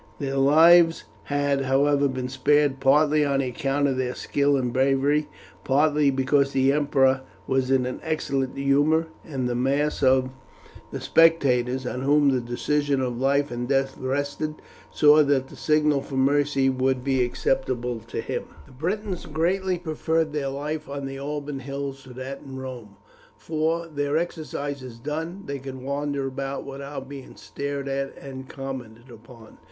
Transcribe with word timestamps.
Their 0.17 0.37
lives 0.37 1.03
had, 1.25 1.65
however, 1.65 2.07
been 2.07 2.27
spared, 2.27 2.79
partly 2.79 3.23
on 3.23 3.39
account 3.39 3.87
of 3.87 3.97
their 3.97 4.15
skill 4.15 4.57
and 4.57 4.73
bravery, 4.73 5.29
partly 5.63 6.09
because 6.09 6.53
the 6.53 6.71
emperor 6.73 7.21
was 7.45 7.69
in 7.69 7.85
an 7.85 7.99
excellent 8.01 8.57
humour, 8.57 9.05
and 9.23 9.47
the 9.47 9.53
mass 9.53 10.01
of 10.01 10.31
the 10.89 10.99
spectators, 11.01 11.85
on 11.85 12.01
whom 12.01 12.29
the 12.29 12.41
decision 12.41 12.99
of 12.99 13.19
life 13.19 13.51
or 13.51 13.57
death 13.57 13.95
rested, 13.99 14.55
saw 14.91 15.21
that 15.21 15.49
the 15.49 15.55
signal 15.55 16.01
for 16.01 16.15
mercy 16.17 16.67
would 16.67 17.03
be 17.03 17.23
acceptable 17.23 17.99
to 17.99 18.21
him. 18.21 18.45
The 18.65 18.71
Britons 18.71 19.27
greatly 19.27 19.77
preferred 19.77 20.33
their 20.33 20.49
life 20.49 20.89
on 20.89 21.05
the 21.05 21.19
Alban 21.19 21.59
Hills 21.59 22.01
to 22.05 22.13
that 22.13 22.41
in 22.43 22.57
Rome; 22.57 22.95
for, 23.37 23.85
their 23.85 24.17
exercises 24.17 24.97
done, 24.97 25.43
they 25.45 25.59
could 25.59 25.75
wander 25.79 26.25
about 26.25 26.65
without 26.65 27.07
being 27.07 27.35
stared 27.35 27.87
at 27.87 28.17
and 28.17 28.49
commented 28.49 29.11
upon. 29.11 29.59